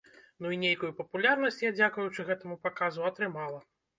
Ну 0.43 0.47
і 0.53 0.57
нейкую 0.61 0.89
папулярнасць 1.01 1.61
я, 1.65 1.71
дзякуючы 1.79 2.27
гэтаму 2.31 2.57
паказу, 2.67 3.05
атрымала. 3.13 3.63